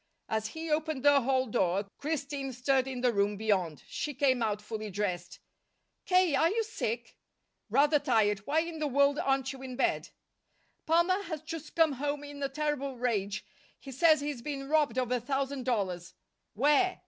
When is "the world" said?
8.79-9.19